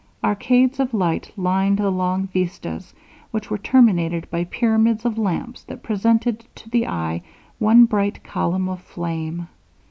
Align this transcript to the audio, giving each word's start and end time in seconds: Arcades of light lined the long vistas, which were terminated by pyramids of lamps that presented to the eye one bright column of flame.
Arcades 0.23 0.79
of 0.79 0.95
light 0.95 1.31
lined 1.37 1.77
the 1.77 1.91
long 1.91 2.25
vistas, 2.25 2.95
which 3.29 3.51
were 3.51 3.57
terminated 3.59 4.27
by 4.31 4.43
pyramids 4.45 5.05
of 5.05 5.19
lamps 5.19 5.61
that 5.65 5.83
presented 5.83 6.43
to 6.55 6.67
the 6.71 6.87
eye 6.87 7.21
one 7.59 7.85
bright 7.85 8.23
column 8.23 8.67
of 8.67 8.81
flame. 8.81 9.47